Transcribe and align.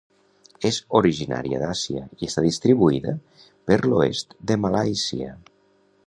És 0.67 0.77
originària 0.99 1.59
d'Àsia 1.63 2.01
i 2.23 2.29
està 2.31 2.43
distribuïda 2.45 3.13
per 3.69 3.77
l'oest 3.91 4.33
de 4.53 4.57
Malàisia. 4.63 5.29